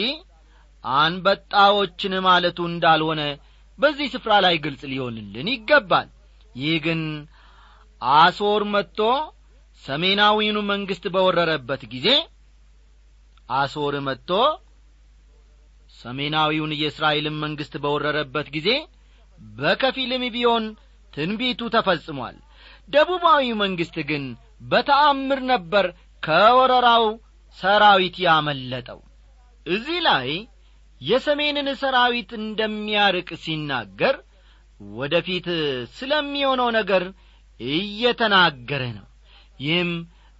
አንበጣዎችን 0.84 2.14
ማለቱ 2.26 2.58
እንዳልሆነ 2.70 3.20
በዚህ 3.78 4.08
ስፍራ 4.14 4.32
ላይ 4.44 4.56
ግልጽ 4.64 4.82
ሊሆንልን 4.90 5.48
ይገባል። 5.52 6.08
ይህ 6.54 6.76
ግን 6.84 7.00
አሶር 8.02 8.62
መጥቶ 8.74 9.00
ሰሜናዊውን 9.82 10.58
መንግሥት 10.70 11.06
በወረረበት 11.14 11.82
ጊዜ 11.94 12.08
አሶር 13.52 13.94
መጥቶ 14.06 14.30
ሰሜናዊውን 16.04 16.72
የእስራኤልን 16.78 17.36
መንግሥት 17.44 17.74
በወረረበት 17.82 18.48
ጊዜ 18.56 18.70
በከፊልም 19.58 20.24
ቢሆን 20.34 20.64
ትንቢቱ 21.12 21.62
ተፈጽሟል። 21.74 22.36
ደቡባዊ 22.88 23.44
መንግሥት 23.60 23.96
ግን 24.08 24.24
በተአምር 24.62 25.40
ነበር 25.52 25.86
ከወረራው 26.22 27.04
ሰራዊት 27.58 28.16
ያመለጠው። 28.24 29.00
እዚህ 29.66 29.98
ላይ 30.06 30.28
የሰሜንን 31.00 31.68
ሰራዊት 31.80 32.30
እንደሚያርቅ 32.40 33.28
ሲናገር 33.44 34.16
ወደ 34.96 35.14
ፊት 35.26 35.46
ስለሚሆነው 35.96 36.68
ነገር 36.78 37.04
እየተናገረ 37.60 38.82
ነው። 38.98 39.06
ይህም 39.60 39.90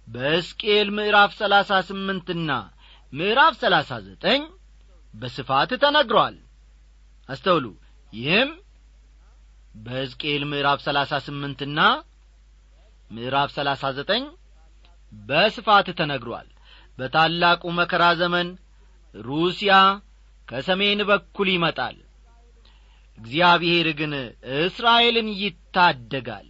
በሕዝቅኤል 0.07 0.87
ምዕራፍ 0.97 1.31
ሰላሳ 1.41 1.77
ስምንትና 1.89 2.51
ምዕራፍ 3.13 3.53
ሰላሳ 3.61 3.91
ዘጠኝ 4.07 4.41
በስፋት 5.15 5.71
ተነግሯል 5.83 6.35
አስተውሉ። 7.29 7.65
ይህም 8.13 8.49
በሕዝቅኤል 9.75 10.43
ምዕራፍ 10.51 10.79
ሰላሳ 10.85 11.13
ስምንትና 11.25 11.79
ምዕራፍ 13.11 13.49
ሰላሳ 13.57 13.83
ዘጠኝ 13.97 14.23
በስፋት 15.11 15.87
ተነግሯል። 15.99 16.47
በታላቁ 16.97 17.63
መከራ 17.79 18.03
ዘመን 18.21 18.47
ሩሲያ 19.15 19.73
ከሰሜን 20.47 20.99
በኩል 21.09 21.47
ይመጣል። 21.53 21.97
እግዚአብሔር 23.17 23.87
ግን 23.99 24.13
እስራኤልን 24.61 25.27
ይታደጋል። 25.41 26.47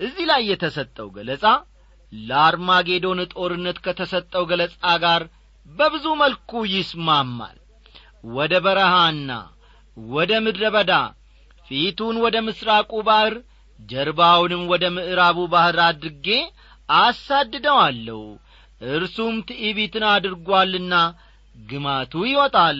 እዚህ 0.00 0.24
ላይ 0.30 0.42
የተሰጠው 0.50 1.08
ገለጻ 1.16 1.44
ለአርማጌዶን 2.12 3.20
ጦርነት 3.32 3.78
ከተሰጠው 3.84 4.44
ገለጻ 4.50 4.74
ጋር 5.04 5.22
በብዙ 5.66 6.06
መልኩ 6.22 6.50
ይስማማል 6.74 7.56
ወደ 8.24 8.54
በረሃና 8.64 9.30
ወደ 9.96 10.32
ምድረ 10.44 10.64
በዳ 10.74 10.92
ፊቱን 11.70 12.16
ወደ 12.24 12.36
ምሥራቁ 12.46 12.92
ባሕር 13.06 13.34
ጀርባውንም 13.80 14.62
ወደ 14.72 14.84
ምዕራቡ 14.94 15.38
ባሕር 15.52 15.78
አድርጌ 15.86 16.26
አሳድደዋለሁ። 16.98 18.20
እርሱም 18.90 19.36
ትዕቢትን 19.48 20.04
አድርጓልና 20.10 20.94
ግማቱ 21.56 22.12
ይወጣል 22.30 22.78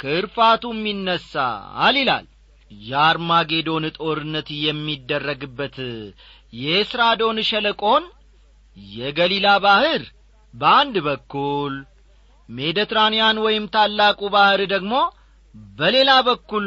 ክርፋቱም 0.00 0.80
ይነሳል 0.90 1.96
ይላል። 2.00 2.26
የአርማጌዶን 2.70 3.84
ጦርነት 3.98 4.48
የሚደረግበት 4.64 5.76
የኤስራዶን 6.52 7.38
ሸለቆን 7.48 8.04
የገሊላ 8.76 9.48
ባሕር 9.64 10.02
በአንድ 10.54 10.96
በኩል 11.06 11.74
ሜዲትራንያን 12.52 13.36
ወይም 13.44 13.64
ታላቁ 13.74 14.20
ባሕር 14.34 14.62
ደግሞ 14.72 14.94
በሌላ 15.78 16.10
በኩል 16.28 16.66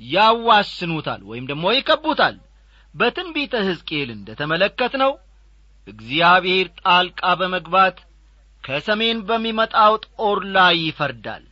ያዋስኑታል 0.00 1.20
ወይም 1.30 1.44
ደግሞ 1.50 1.64
ይከቡታል። 1.74 2.36
በትንቢተ 2.94 3.54
ሕዝቅኤል 3.68 4.10
እንደ 4.14 4.28
ተመለከት 4.40 4.92
ነው 5.02 5.12
እግዚአብሔር 5.86 6.66
ጣልቃ 6.80 7.22
በመግባት 7.40 7.96
ከሰሜን 8.64 9.18
በሚመጣው 9.28 9.94
ጦር 10.04 10.38
ላይ 10.54 10.76
ይፈርዳል 10.82 11.44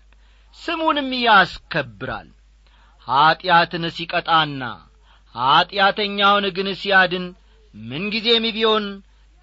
ስሙንም 0.59 1.11
ያስከብራል። 1.25 2.29
ኀጢአትን 3.07 3.85
ሲቀጣና 3.97 4.63
ኀጢአተኛውን 5.35 6.47
ግን 6.57 6.69
ሲያድን 6.81 7.25
ምንጊዜም 7.75 8.45
ቢሆን 8.57 8.87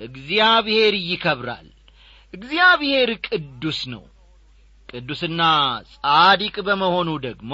እግዚአብሔር 0.02 0.94
ይከብራል። 1.06 1.68
እግዚአብሔር 2.34 3.10
ቅዱስ 3.28 3.80
ነው 3.94 4.04
ቅዱስና 4.90 5.42
ጻዲቅ 5.96 6.56
በመሆኑ 6.68 7.10
ደግሞ 7.26 7.54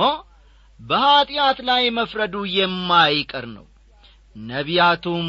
በኀጢአት 0.80 1.60
ላይ 1.70 1.84
መፍረዱ 1.98 2.36
የማይቀር 2.56 3.46
ነው። 3.56 3.66
ነቢያቱም 4.46 5.28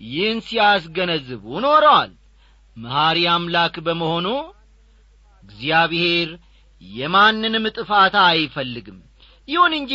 ይህን 0.00 0.38
ሲያስገነዝቡ 0.46 1.44
ኖረዋል። 1.64 2.10
መሐሪ 2.76 3.18
አምላክ 3.34 3.74
በመሆኑ 3.86 4.26
እግዚአብሔር 5.42 6.30
የማንንም 6.82 7.64
ጥፋት 7.76 8.14
አይፈልግም። 8.26 8.98
ይሁን 9.48 9.72
እንጂ 9.78 9.92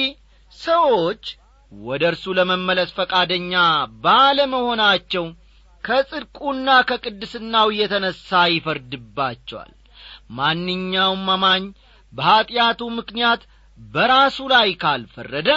ሰዎች 0.54 1.24
ወደ 1.72 2.04
እርሱ 2.12 2.34
ለመመለስ 2.38 2.90
ፈቃደኛ 2.98 3.54
ባለመሆናቸው 4.04 5.26
ከጽድቁና 5.84 6.70
ከቅድስናው 6.90 7.68
የተነሣ 7.78 8.42
ይፈርድባቸዋል 8.54 9.72
ማንኛውም 10.32 11.28
አማኝ 11.36 11.64
በኀጢአቱ 12.14 12.82
ምክንያት 12.98 13.42
በራሱ 13.80 14.38
ላይ 14.54 14.70
ካልፈረደ 14.82 15.50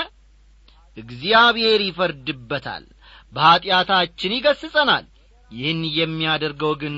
እግዚአብሔር 0.97 1.81
ይፈርድበታል 1.87 2.85
በኀጢአታችን 3.33 4.35
ይገስጸናል 4.37 5.07
ይህን 5.51 5.81
የሚያደርገው 5.99 6.73
ግን 6.83 6.97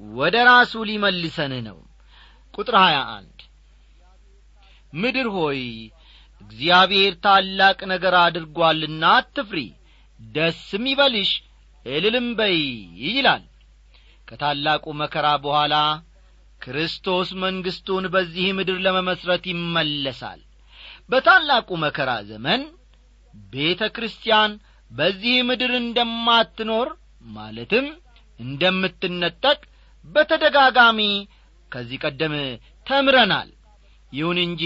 ወደ 0.00 0.36
ራሱ 0.48 0.72
ሊመልሰን 0.88 1.52
ነው። 1.68 1.78
ቁጥር 2.54 2.76
ሀያ 2.82 2.98
አንድ 3.16 3.38
ምድር 4.92 5.28
ሆይ 5.36 5.60
እግዚአብሔር 6.40 7.14
ታላቅ 7.24 7.78
ነገር 7.92 8.14
አድርጓልና 8.20 9.04
አትፍሪ 9.16 9.60
ደስም 10.20 10.84
ይበልሽ 10.90 11.30
እልልም 11.86 12.28
በይ 12.38 12.58
ይላል። 13.08 13.44
ከታላቁ 14.28 14.84
መከራ 15.00 15.26
በኋላ 15.44 15.74
ክርስቶስ 16.60 17.28
መንግሥቱን 17.42 18.04
በዚህ 18.14 18.46
ምድር 18.58 18.78
ለመመስረት 18.86 19.44
ይመለሳል። 19.52 20.40
በታላቁ 21.10 21.68
መከራ 21.84 22.10
ዘመን 22.30 22.62
ቤተ 23.52 23.82
ክርስቲያን 23.96 24.52
በዚህ 24.90 25.36
ምድር 25.48 25.72
እንደማትኖር 25.80 26.88
ማለትም 27.34 27.86
እንደምትነጠቅ 28.40 29.58
በተደጋጋሚ 30.04 31.00
ከዚህ 31.72 31.98
ቀደም 32.04 32.34
ተምረናል። 32.86 33.48
ይሁን 34.12 34.38
እንጂ 34.44 34.62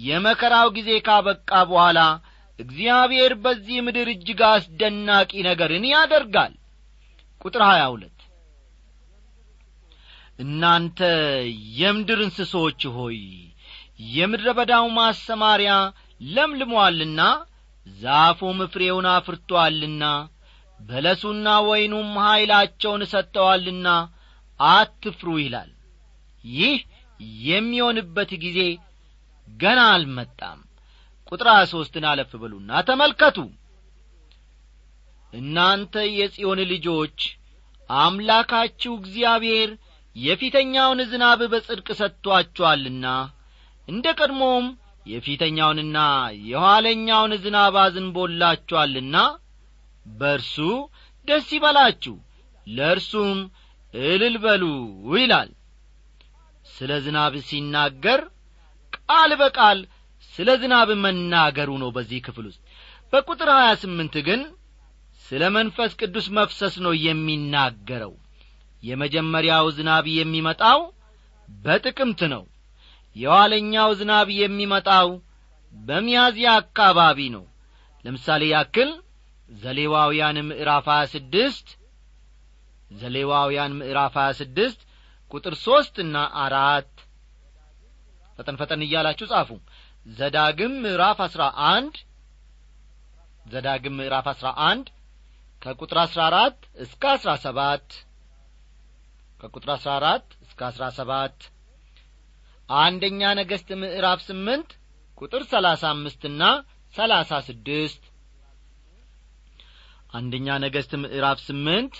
የመከራው 0.00 0.68
ጊዜ 0.76 0.90
ካበቃ 1.06 1.50
በኋላ 1.70 2.00
እግዚአብሔር 2.58 3.32
በዚህ 3.44 3.78
ምድር 3.86 4.08
እጅግ 4.12 4.40
አስደናቂ 4.48 5.32
ነገርን 5.48 5.84
ያደርጋል። 5.92 6.52
ቁጥር 7.40 7.62
ሀያ 7.68 7.82
ሁለት 7.92 8.16
እናንተ 10.40 11.00
የምድር 11.78 12.20
እንስሶች 12.26 12.82
ሆይ 12.96 13.18
የምድረ 14.12 14.48
በዳው 14.58 14.86
ማሰማሪያ 14.96 15.72
ለምልሞአልና 16.28 17.20
ዛፉም 17.86 18.58
ፍሬውን 18.72 19.06
አፍርቶአልና 19.12 20.04
በለሱና 20.80 21.48
ወይኑም 21.68 22.10
ኀይላቸውን 22.22 23.02
ሰጥተዋልና 23.12 23.88
አትፍሩ 24.60 25.28
ይላል። 25.42 25.70
ይህ 26.44 26.78
የሚሆንበት 27.44 28.30
ጊዜ 28.44 28.58
ገና 29.48 29.80
አልመጣም። 29.94 30.58
ቁጥር 31.32 31.48
ሀያ 31.52 31.64
ሦስትን 31.72 32.04
አለፍ 32.10 32.30
በሉና 32.42 32.80
ተመልከቱ። 32.88 33.36
እናንተ 35.32 35.94
የጽዮን 36.14 36.60
ልጆች 36.72 37.18
አምላካችሁ 37.90 38.92
እግዚአብሔር 39.00 39.70
የፊተኛውን 40.16 41.00
ዝናብ 41.10 41.40
በጽድቅ 41.52 41.88
ሰጥቶአችኋልና 42.00 43.06
እንደ 43.88 44.06
ቀድሞም 44.18 44.66
የፊተኛውንና 45.06 45.98
የኋለኛውን 46.50 47.32
ዝናብ 47.44 47.76
አዝንቦላችኋልና 47.82 49.16
በርሱ 50.20 50.56
ደስ 51.28 51.48
ይበላችሁ 51.56 52.16
ለእርሱም 52.66 53.38
እልል 53.94 54.36
በሉ 54.44 54.64
ይላል። 55.14 55.50
ስለ 56.66 56.92
ዝናብ 57.04 57.34
ሲናገር 57.48 58.20
ቃል 58.92 59.32
በቃል 59.40 59.78
ስለ 60.34 60.48
ዝናብ 60.62 60.88
መናገሩ 61.04 61.70
ነው። 61.82 61.90
በዚህ 61.96 62.20
ክፍል 62.26 62.44
ውስጥ 62.50 62.60
በቁጥር 63.12 63.48
ሀያ 63.56 63.70
ስምንት 63.82 64.14
ግን 64.28 64.40
ስለ 65.24 65.42
መንፈስ 65.56 65.92
ቅዱስ 66.00 66.26
መፍሰስ 66.38 66.74
ነው 66.84 66.92
የሚናገረው 67.06 68.12
የመጀመሪያው 68.82 69.66
ዝናብ 69.76 70.06
የሚመጣው 70.12 70.80
በጥቅምት 71.48 72.20
ነው። 72.34 72.42
የኋለኛው 73.16 73.90
ዝናብ 74.00 74.28
የሚመጣው 74.40 75.08
በሚያዝያ 75.74 76.50
አካባቢ 76.60 77.18
ነው። 77.34 77.44
ለምሳሌ 78.04 78.42
ያክል 78.52 78.90
ዘሌዋውያን 79.50 80.36
ምዕራፍ 80.48 80.86
ሀያ 80.92 81.04
ስድስት 81.14 81.68
ዘሌዋውያን 82.90 83.72
ምዕራፍ 83.80 84.14
ሀያ 84.20 84.30
ስድስት 84.40 84.80
ቁጥር 85.30 85.54
ሦስትና 85.64 86.16
አራት። 86.44 86.92
ፈጠን 88.38 88.56
ፈጠን 88.60 88.84
እያላችሁ 88.86 89.26
ጻፉ። 89.32 89.50
ዘዳግም 90.12 90.72
ምዕራፍ 90.84 91.18
አስራ 91.24 91.42
አንድ 91.70 91.96
ዘዳግም 93.46 93.94
ምዕራፍ 93.98 94.26
አስራ 94.32 94.48
አንድ 94.68 94.86
ከቁጥር 95.62 95.98
አስራ 96.02 96.20
አራት 96.28 96.56
እስከ 96.84 97.02
አስራ 97.14 97.30
ሰባት 97.44 97.86
ከቁጥር 99.40 99.70
አሥራ 99.74 99.90
አራት 99.98 100.26
እስከ 100.44 100.60
አሥራ 100.66 100.84
ሰባት። 100.96 101.36
አንደኛ 102.68 103.20
ነገሥት 103.38 103.70
ምዕራፍ 103.82 104.20
ስምንት 104.26 104.70
ቁጥር 105.18 105.42
ሰላሳ 105.52 105.82
አምስትና 105.94 106.42
ሰላሳ 106.94 107.40
ስድስት። 107.48 108.02
አንደኛ 110.12 110.48
ነገሥት 110.64 110.92
ምዕራፍ 111.02 111.38
ስምንት 111.48 111.94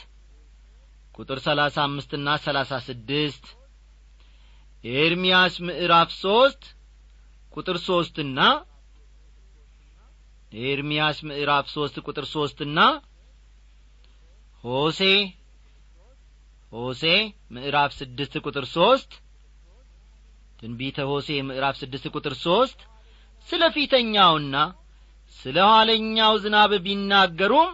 ቁጥር 1.14 1.38
ሰላሳ 1.46 1.76
አምስትና 1.88 2.28
ሰላሳ 2.46 2.72
ስድስት። 2.86 3.44
ኤርምያስ 4.84 5.54
ምዕራፍ 5.66 6.10
ሦስት 6.20 6.62
ቁጥር 7.52 7.76
ሦስትና 7.86 8.40
ኤርምያስ 10.62 11.18
ምዕራፍ 11.28 11.66
ሦስት 11.74 11.96
ቁጥር 12.06 12.24
ሦስትና 12.32 12.78
ሆሴ 14.64 15.00
ሆሴ 16.72 17.02
ምዕራፍ 17.54 17.90
ስድስት 17.98 18.34
ቁጥር 18.44 18.64
ሦስት 18.74 19.12
ትንቢተ 20.60 20.98
ሆሴ 21.10 21.28
ምዕራፍ 21.48 21.76
ስድስት 21.80 22.06
ቁጥር 22.14 22.34
ሦስት 22.44 22.80
ስለ 23.48 23.62
ፊተኛውና 23.74 24.56
ስለ 25.36 25.58
ኋለኛው 25.70 26.32
ዝናብ 26.44 26.72
ቢናገሩም 26.86 27.70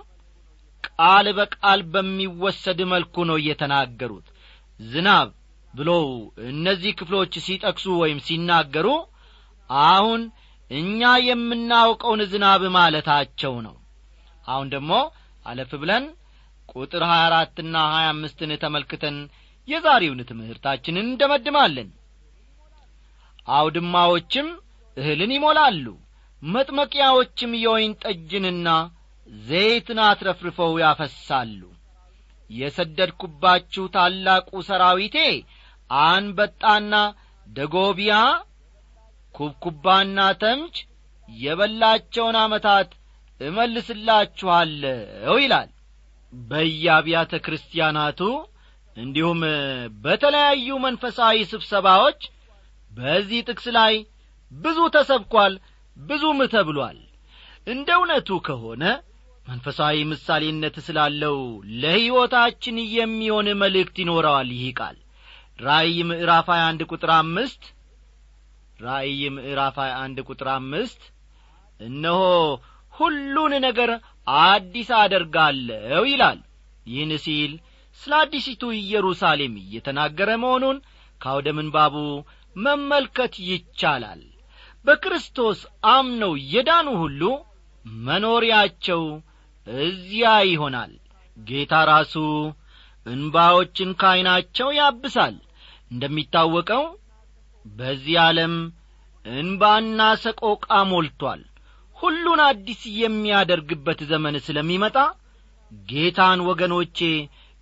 ቃል 0.88 1.26
በቃል 1.38 1.80
በሚወሰድ 1.92 2.80
መልኩ 2.92 3.24
ነው 3.30 3.36
እየተናገሩት 3.42 4.26
ዝናብ 4.80 5.28
ብለው 5.74 6.02
እነዚህ 6.50 6.92
ክፍሎች 7.00 7.34
ሲጠቅሱ 7.46 7.86
ወይም 8.02 8.18
ሲናገሩ 8.26 8.88
አሁን 9.88 10.22
እኛ 10.70 11.00
የምናውቀውን 11.26 12.20
ዝናብ 12.32 12.62
ማለታቸው 12.76 13.54
ነው። 13.66 13.74
አሁን 14.46 14.66
ደግሞ 14.74 14.92
አለፍ 15.46 15.72
ብለን 15.82 16.04
ቁጥር 16.76 17.02
ሀያ 17.10 17.22
አራትና 17.26 17.76
ሀያ 17.92 18.06
አምስትን 18.12 18.50
ተመልክተን 18.62 19.16
የዛሬውን 19.68 20.20
ትምህርታችንን 20.30 21.06
እንደመድማለን። 21.06 21.88
አውድማዎችም 23.48 24.48
እህልን 24.96 25.32
ይሞላሉ 25.36 25.86
መጥመቂያዎችም 26.42 27.52
የወይን 27.62 27.92
ጠጅንና 28.04 28.68
ዘይትን 29.46 29.98
አትረፍርፈው 30.06 30.72
ያፈሳሉ። 30.82 31.60
የሰደድኩባችሁ 32.50 33.84
ታላቁ 33.94 34.50
ሰራዊቴ 34.68 35.16
አንበጣና 35.90 36.94
ደጎቢያ 37.46 38.14
ኩብኩባና 39.34 40.18
ተምች 40.42 40.76
የበላቸውን 41.28 42.36
ዓመታት 42.42 42.90
እመልስላችኋለሁ 43.40 45.34
ይላል 45.42 45.70
በየአብያተ 46.44 47.32
ክርስቲያናቱ 47.44 48.20
እንዲሁም 48.96 49.40
በተለያዩ 50.04 50.68
መንፈሳዊ 50.84 51.36
ስብሰባዎች 51.50 52.20
በዚህ 52.92 53.40
ጥቅስ 53.48 53.66
ላይ 53.76 53.94
ብዙ 54.52 54.78
ተሰብኳል 54.94 55.54
ብዙም 55.96 56.38
ተብሏል። 56.54 56.98
እንደ 57.66 57.88
እውነቱ 57.98 58.28
ከሆነ 58.46 58.82
መንፈሳዊ 59.46 59.96
ምሳሌነት 60.10 60.76
ስላለው 60.86 61.36
ለሕይወታችን 61.82 62.76
የሚሆን 62.96 63.48
መልእክት 63.62 63.96
ይኖረዋል። 64.02 64.48
ይህ 64.56 64.70
ቃል 64.78 64.96
ራእይ 65.58 65.98
ምዕራፍ 66.08 66.48
21 66.54 66.86
ቁጥር 66.90 67.10
አምስት 67.16 67.62
ራእይ 68.80 69.20
ምዕራፍ 69.36 69.76
21 69.84 70.24
ቁጥር 70.28 70.48
አምስት 70.56 71.02
እነሆ 71.80 72.20
ሁሉን 72.94 73.52
ነገር 73.66 73.90
አዲስ 74.26 74.88
አደርጋለሁ 75.00 76.02
ይላል። 76.10 76.38
ይህን 76.86 77.12
ሲል 77.24 77.52
ስለ 78.00 78.12
አዲሲቱ 78.22 78.62
ኢየሩሳሌም 78.78 79.54
እየተናገረ 79.62 80.30
መሆኑን 80.42 80.78
ካውደ 81.20 81.48
ምንባቡ 81.58 81.94
መመልከት 82.56 83.34
ይቻላል። 83.48 84.22
በክርስቶስ 84.84 85.60
አምነው 85.92 86.32
የዳኑ 86.52 86.88
ሁሉ 87.02 87.22
መኖሪያቸው 88.04 89.02
እዚያ 89.66 90.28
ይሆናል። 90.50 90.92
ጌታ 91.36 91.74
ራሱ 91.90 92.14
እንባዎችን 93.06 93.90
ካይናቸው 94.00 94.68
ያብሳል። 94.78 95.34
እንደሚታወቀው 95.90 96.84
በዚህ 97.64 98.16
ዓለም 98.24 98.54
እንባና 99.24 100.00
ሰቆቃ 100.24 100.66
ሞልቶአል 100.90 101.42
ሁሉን 101.98 102.40
አዲስ 102.46 102.80
የሚያደርግበት 103.00 104.00
ዘመን 104.10 104.36
ስለሚመጣ 104.46 104.96
ጌታን 105.88 106.40
ወገኖቼ 106.48 106.98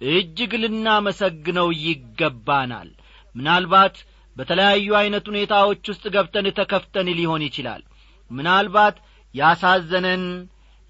እጅግ 0.01 0.53
ልናመሰግነው 0.63 1.69
ይገባናል። 1.85 2.89
ምናልባት 3.35 3.97
በተለያዩ 4.37 4.89
ዐይነት 5.01 5.25
ሁኔታዎች 5.31 5.83
ውስጥ 5.93 6.05
ገብተን 6.15 6.47
ተከፍተን 6.59 7.09
ሊሆን 7.19 7.43
ይችላል። 7.47 7.83
ምናልባት 8.31 8.97
ያሳዘነን 9.35 10.25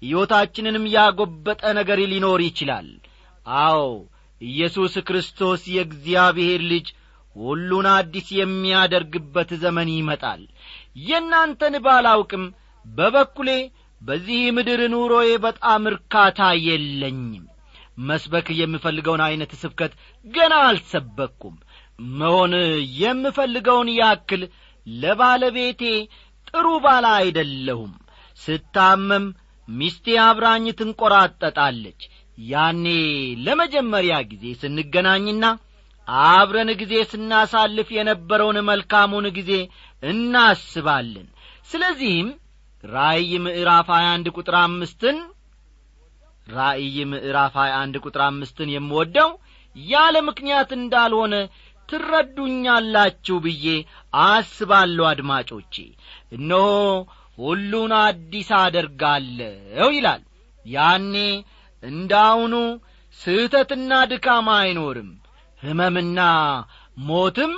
ሕይወታችንንም 0.01 0.85
ያጐበጠ 0.95 1.61
ነገር 1.79 1.99
ሊኖር 2.11 2.39
ይችላል። 2.47 2.87
አዎ 3.45 3.81
ኢየሱስ 4.41 4.93
ክርስቶስ 5.07 5.61
የእግዚአብሔር 5.75 6.61
ልጅ 6.71 6.87
ሁሉን 7.35 7.87
አዲስ 7.93 8.27
የሚያደርግበት 8.35 9.49
ዘመን 9.63 9.89
ይመጣል። 9.95 10.41
የእናንተን 11.07 11.75
ባላውቅም 11.85 12.43
በበኩሌ 12.85 13.49
በዚህ 14.01 14.41
ምድር 14.55 14.81
ኑሮዬ 14.93 15.29
በጣም 15.45 15.83
እርካታ 15.91 16.39
የለኝም። 16.65 17.43
መስበክ 18.01 18.47
የምፈልገውን 18.59 19.21
ዐይነት 19.25 19.51
ስብከት 19.61 19.93
ገና 20.25 20.53
አልሰበኩም። 20.67 21.55
መሆን 22.15 22.53
የምፈልገውን 23.01 23.89
ያክል 23.99 24.41
ለባለቤቴ 24.87 25.83
ጥሩ 26.49 26.67
ባላ 26.83 27.05
አይደለሁም። 27.21 27.93
ስታመም 28.39 29.25
ሚስቴ 29.67 30.15
አብራኝ 30.25 30.65
ትንቈራጠጣለች። 30.79 32.01
ያኔ 32.47 32.85
ለመጀመሪያ 33.45 34.15
ጊዜ 34.31 34.45
ስንገናኝና 34.61 35.45
አብረን 36.29 36.69
ጊዜ 36.81 36.95
ስናሳልፍ 37.11 37.87
የነበረውን 37.95 38.57
መልካሙን 38.69 39.27
ጊዜ 39.37 39.51
እናስባለን። 40.03 41.27
ስለዚህም 41.69 42.27
ራእይ 42.85 43.31
ምዕራፍ 43.45 43.87
21 43.95 44.31
ቁጥር 44.37 44.55
አምስትን 44.61 45.17
ራእይ 46.47 46.97
ምዕራፍ 47.11 47.55
21 47.61 48.01
ቁጥር 48.05 48.21
አምስትን 48.25 48.69
የምወደው 48.73 49.29
ያለ 49.75 50.15
ምክንያት 50.27 50.69
እንዳልሆነ 50.77 51.35
ትረዱኛላችሁ 51.89 53.37
ብዬ 53.45 53.65
አስባለሁ 54.25 55.05
አድማጮቼ። 55.09 55.75
እነሆ 56.31 56.67
ሁሉን 57.37 57.93
አዲስ 57.99 58.49
አደርጋለሁ 58.59 59.87
ይላል። 59.95 60.21
ያኔ 60.65 61.15
እንዳሁኑ 61.83 62.53
ስህተትና 63.19 63.91
ድካም 64.11 64.47
አይኖርም 64.55 65.09
ሕመምና 65.61 66.19
ሞትም 67.07 67.53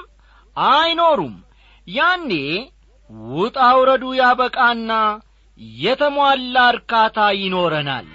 አይኖሩም። 0.58 1.36
ያኔ 1.88 2.32
ውጣ 3.34 3.58
ውረዱ 3.78 4.04
ያበቃና 4.20 4.92
የተሟላ 5.78 6.56
እርካታ 6.74 7.18
ይኖረናል። 7.42 8.08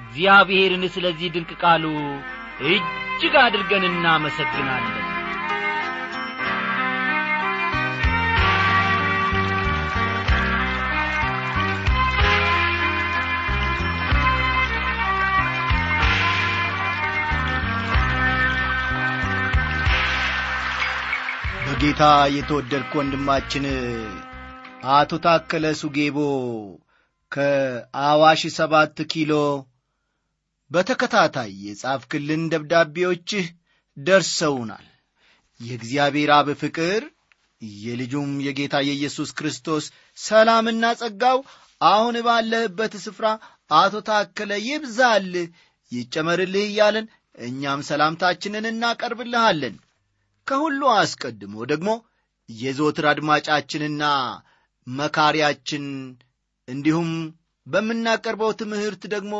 እግዚአብሔርን 0.00 0.84
ስለዚህ 0.94 1.32
ድንቅ 1.34 1.50
ቃሉ 1.62 1.84
እጅግ 2.70 3.34
አድርገን 3.44 3.84
እናመሰግናለን። 3.90 5.04
በጌታ 21.64 22.02
የተወደድክ 22.34 22.92
ወንድማችን 22.98 23.64
አቶ 24.92 25.12
ታከለ 25.24 25.64
ሱጌቦ 25.80 26.18
ከአዋሽ 27.32 28.42
ሰባት 28.56 28.98
ኪሎ። 29.12 29.32
በተከታታይ 30.70 31.52
የጻፍክልን 31.64 32.42
ደብዳቤዎችህ 32.52 33.46
ደርሰውናል። 33.96 34.86
የእግዚአብሔር 35.60 36.30
አብ 36.36 36.48
ፍቅር 36.60 37.02
የልጁም 37.82 38.32
የጌታ 38.46 38.76
የኢየሱስ 38.88 39.30
ክርስቶስ 39.38 39.84
ሰላምና 40.18 40.84
ጸጋው 41.00 41.38
አሁን 41.80 42.16
ባለህበት 42.26 42.92
ስፍራ 43.04 43.26
አቶ 43.70 43.94
ታከለ 44.08 44.52
ይብዛልህ 44.66 45.48
ይጨመርልህ 45.92 46.66
እያለን 46.68 47.06
እኛም 47.38 47.80
ሰላምታችንን 47.88 48.68
እናቀርብልሃለን። 48.70 49.74
ከሁሉ 50.46 50.82
አስቀድሞ 50.96 51.54
ደግሞ 51.72 51.90
የዘወትር 52.48 53.06
አድማጫችንና 53.10 54.04
መካሪያችን 54.96 55.84
እንዲሁም 56.68 57.10
በምናቀርበው 57.66 58.52
ትምህርት 58.60 59.02
ደግሞ 59.14 59.34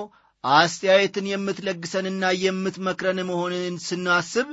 አስተያየትን 0.44 1.26
የምትለግሰንና 1.30 2.24
የምትመክረን 2.42 3.20
መሆንን 3.30 3.76
ስናስብ 3.86 4.48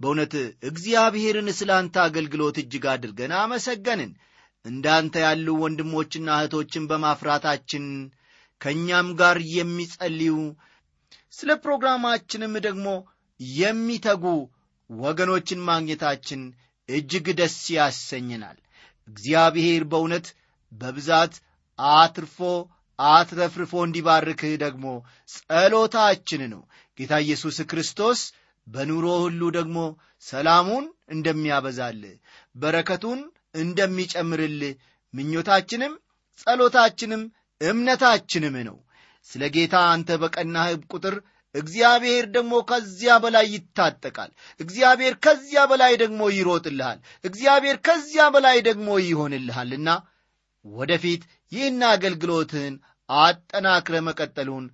በእውነት 0.00 0.34
እግዚአብሔርን 0.70 1.48
ስለ 1.58 1.70
አንተ 1.78 1.96
አገልግሎት 2.04 2.56
እጅግ 2.62 2.84
አድርገን 2.92 3.32
አመሰገንን። 3.38 4.10
እንዳንተ 4.64 5.14
ያሉ 5.24 5.48
ወንድሞችና 5.62 6.28
እህቶችን 6.38 6.84
በማፍራታችን 6.90 7.84
ከእኛም 8.60 9.08
ጋር 9.20 9.38
የሚጸልዩ 9.54 10.34
ስለ 11.32 11.50
ፕሮግራማችንም 11.64 12.54
ደግሞ 12.66 12.86
የሚተጉ 13.40 14.24
ወገኖችን 14.90 15.60
ማግኘታችን 15.68 16.42
እጅግ 16.88 17.26
ደስ 17.40 17.56
ያሰኝናል 17.76 18.58
እግዚአብሔር 19.08 19.82
በእውነት 19.90 20.26
በብዛት 20.72 21.34
አትርፎ 21.78 22.38
አትረፍርፎ 22.98 23.72
እንዲባርክህ 23.86 24.52
ደግሞ 24.62 24.84
ጸሎታችን 25.34 26.42
ነው። 26.52 26.62
ጌታ 26.98 27.14
ኢየሱስ 27.24 27.56
ክርስቶስ 27.70 28.20
በኑሮ 28.66 29.06
ሁሉ 29.24 29.42
ደግሞ 29.56 29.78
ሰላሙን 30.26 30.84
እንደሚያበዛልህ 31.14 32.14
በረከቱን 32.54 33.20
እንደሚጨምርልህ 33.62 34.74
ምኞታችንም 35.14 35.92
ጸሎታችንም 36.40 37.22
እምነታችንም 37.60 38.56
ነው። 38.68 38.76
ስለ 39.26 39.44
ጌታ 39.54 39.76
አንተ 39.92 40.08
በቀናህ 40.22 40.66
ቁጥር 40.92 41.14
እግዚአብሔር 41.54 42.24
ደግሞ 42.34 42.54
ከዚያ 42.70 43.12
በላይ 43.22 43.46
ይታጠቃል። 43.52 44.30
እግዚአብሔር 44.60 45.14
ከዚያ 45.24 45.60
በላይ 45.70 45.92
ደግሞ 46.02 46.20
ይሮጥልሃል። 46.32 46.98
እግዚአብሔር 47.24 47.76
ከዚያ 47.86 48.24
በላይ 48.34 48.58
ደግሞ 48.68 48.88
ይሆንልሃልና 49.04 49.88
ወደፊት 50.64 51.22
ይህን 51.52 51.80
አገልግሎትህን 51.90 52.76
አጠናክረ 53.08 53.96
መቀጠሉን 54.06 54.64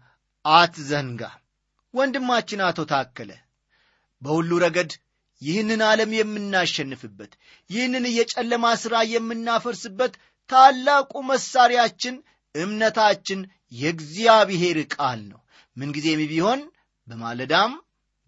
አትዘንጋ። 0.45 1.23
ወንድማችን 1.95 2.61
አቶ 2.67 2.81
ታከለ 2.91 3.31
በሁሉ 4.23 4.51
ረገድ 4.65 4.93
ይህንን 5.43 5.81
ዓለም 5.87 6.11
የምናሸንፍበት 6.17 7.33
ይህንን 7.71 8.05
የጨለማ 8.17 8.67
ሥራ 8.83 8.97
የምናፈርስበት 9.13 10.13
ታላቁ 10.51 11.13
መሣሪያችን 11.29 12.15
እምነታችን 12.55 13.41
የእግዚአብሔር 13.75 14.79
ቃል 14.95 15.21
ነው 15.31 15.42
ምንጊዜም 15.77 16.21
ቢሆን 16.31 16.61
በማለዳም 17.09 17.73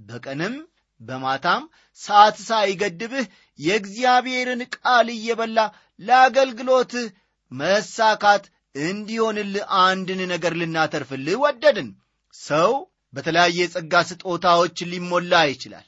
በቀንም 0.00 0.54
በማታም 1.00 1.62
ሰዓት 2.00 2.36
ሳይገድብህ 2.46 3.26
የእግዚአብሔርን 3.58 4.62
ቃል 4.76 5.08
እየበላ 5.14 5.58
ለአገልግሎትህ 6.00 7.06
መሳካት 7.52 8.44
እንዲሆንልህ 8.84 9.64
አንድን 9.82 10.20
ነገር 10.32 10.52
ልናተርፍልህ 10.60 11.36
ወደድን። 11.44 11.90
ሰው 12.34 12.72
በተለያየ 13.14 13.58
የጸጋ 13.60 13.94
ስጦታዎች 14.08 14.76
ሊሞላ 14.92 15.42
ይችላል። 15.50 15.86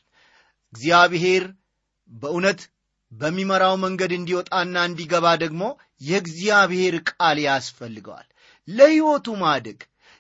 እግዚአብሔር 0.73 1.45
በእውነት 2.11 2.61
በሚመራው 3.13 3.75
መንገድ 3.85 4.13
እንዲወጣና 4.17 4.77
እንዲገባ 4.89 5.27
ደግሞ 5.43 5.63
የእግዚአብሔር 6.09 6.95
ቃል 7.11 7.39
ያስፈልገዋል። 7.47 8.27
ለሕይወቱ 8.69 9.27
ማደግ 9.43 9.79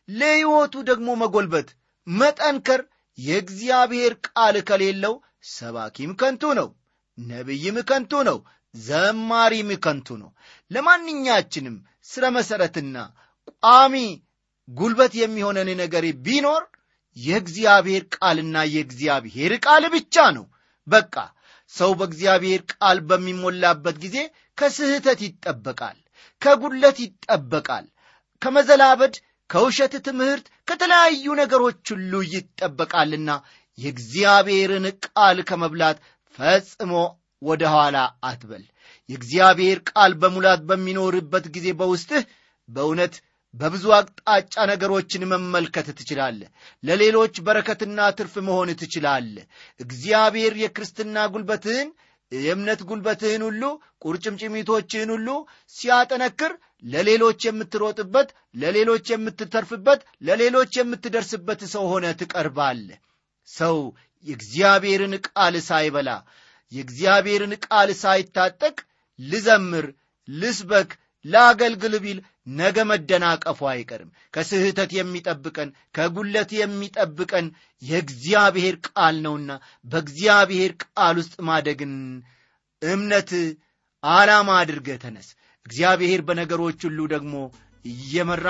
ለሕይወቱ 0.08 0.74
ደግሞ 0.88 1.08
መጎልበት 1.22 1.68
መጠንከር 2.06 2.80
የእግዚአብሔር 3.18 4.12
ቃል 4.28 4.56
ከሌለው 4.68 5.14
ሰባኪም 5.50 6.10
ከንቱ 6.20 6.42
ነው 6.58 6.68
ነቢይም 7.18 7.76
ከንቱ 7.88 8.12
ነው 8.28 8.38
ዘማሪም 8.74 9.70
ከንቱ 9.84 10.08
ነው። 10.22 10.30
ለማንኛችንም 10.70 11.76
ስረ 12.04 12.24
መሠረትና 12.36 12.96
ቋሚ 13.62 13.94
ጉልበት 14.68 15.12
የሚሆነን 15.20 15.70
ነገር 15.82 16.04
ቢኖር 16.26 16.62
የእግዚአብሔር 17.16 18.02
ቃልና 18.16 18.56
የእግዚአብሔር 18.72 19.52
ቃል 19.66 19.84
ብቻ 19.94 20.24
ነው። 20.36 20.46
በቃ 20.86 21.14
ሰው 21.72 21.92
በእግዚአብሔር 21.98 22.60
ቃል 22.72 22.98
በሚሞላበት 23.08 23.96
ጊዜ 24.04 24.16
ከስህተት 24.58 25.20
ይጠበቃል 25.26 25.96
ከጉድለት 26.42 26.98
ይጠበቃል 27.04 27.86
ከመዘላበድ 28.42 29.14
ከውሸት 29.50 29.94
ትምህርት 30.06 30.46
ከተለያዩ 30.68 31.34
ነገሮች 31.40 31.82
ሁሉ 31.92 32.12
ይጠበቃልና 32.32 33.30
የእግዚአብሔርን 33.78 34.86
ቃል 35.06 35.38
ከመብላት 35.48 35.98
ፈጽሞ 36.38 36.92
ወደ 37.42 37.62
ኋላ 37.74 37.96
አትበል። 38.28 38.64
የእግዚአብሔር 39.08 39.78
ቃል 39.90 40.12
በሙላት 40.20 40.60
በሚኖርበት 40.68 41.44
ጊዜ 41.56 41.66
በውስጥህ 41.80 42.22
በእውነት 42.68 43.14
በብዙ 43.54 43.84
አቅጣጫ 43.96 44.54
ነገሮችን 44.70 45.28
መመልከት 45.32 45.86
ትችላለህ። 45.98 46.48
ለሌሎች 46.82 47.34
በረከትና 47.46 48.08
ትርፍ 48.18 48.34
መሆን 48.48 48.70
ትችላለህ። 48.80 49.44
እግዚአብሔር 49.80 50.54
የክርስትና 50.62 51.26
ጉልበትህን 51.34 51.88
የእምነት 52.32 52.80
ጉልበትህን 52.88 53.42
ሁሉ 53.46 53.62
ቁርጭምጭሚቶችህን 54.04 55.10
ሁሉ 55.10 55.28
ሲያጠነክር 55.74 56.52
ለሌሎች 56.84 57.40
የምትሮጥበት 57.46 58.28
ለሌሎች 58.54 59.06
የምትተርፍበት 59.12 60.00
ለሌሎች 60.22 60.72
የምትደርስበት 60.78 61.60
ሰው 61.74 61.84
ሆነ 61.92 62.06
ትቀርባለህ። 62.20 62.98
ሰው 63.48 63.76
የእግዚአብሔርን 64.26 65.14
ቃል 65.28 65.54
ሳይበላ 65.68 66.10
የእግዚአብሔርን 66.72 67.52
ቃል 67.66 67.90
ሳይታጠቅ 68.02 68.76
ልዘምር 69.18 69.86
ልስበክ 70.28 70.90
ላገልግል 71.24 71.94
ቢል 72.04 72.18
ነገ 72.46 72.76
መደናቀፉ 72.90 73.58
አይቀርም። 73.70 74.10
ከስህተት 74.34 74.90
የሚጠብቀን 74.96 75.68
ከጉለት 75.96 76.50
የሚጠብቀን 76.58 77.46
የእግዚአብሔር 77.82 78.76
ቃል 78.88 79.16
ነውና 79.24 79.50
በእግዚአብሔር 79.84 80.72
ቃል 80.84 81.16
ውስጥ 81.22 81.34
ማደግን 81.48 81.94
እምነት 82.82 83.30
ዓላማ 84.04 84.48
አድርገ 84.60 84.88
ተነስ። 85.04 85.28
እግዚአብሔር 85.66 86.20
በነገሮች 86.26 86.80
ሁሉ 86.88 86.98
ደግሞ 87.14 87.34
እየመራ 87.84 88.48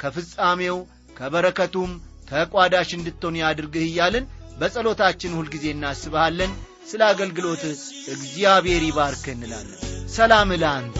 ከፍጻሜው 0.00 0.78
ከበረከቱም 1.16 1.92
ተቋዳሽ 2.30 2.90
እንድትሆን 2.94 3.36
ያድርግህ 3.42 3.84
እያልን 3.88 4.24
በጸሎታችን 4.58 5.36
ሁልጊዜ 5.38 5.66
እናስብሃለን። 5.74 6.54
ስለ 6.90 7.02
አገልግሎት 7.12 7.62
እግዚአብሔር 8.14 8.82
ይባርክ 8.86 9.24
እንላለን። 9.32 9.80
ሰላም 10.10 10.50
ለአንተ 10.62 10.96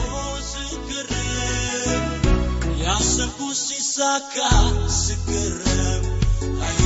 ያሰብኩ 2.87 3.39
ሲሳካ 3.61 4.37
ስገረም 4.99 6.05
አየ 6.67 6.83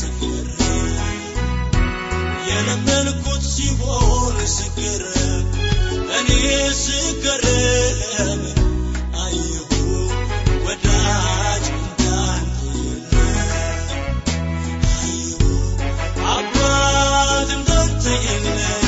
ስገረም 0.00 1.20
የለመንኩት 2.48 3.42
ሲሆን 3.54 4.38
ስገረም 4.56 5.46
እኔ 6.18 6.30
ስገረም 6.82 8.42
አየሁ 9.24 9.70
ወዳጅ 10.66 11.66
እንዳንተ 11.76 13.12
አባት 16.32 17.50
እንዳንተ 17.58 18.04
የለም 18.26 18.81